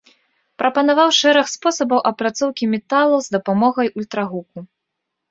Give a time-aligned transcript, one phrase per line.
[0.59, 4.57] Прапанаваў шэраг спосабаў апрацоўкі металаў з дапамогай ультрагуку.